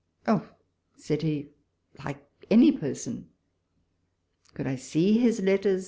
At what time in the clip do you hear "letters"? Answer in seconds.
5.43-5.79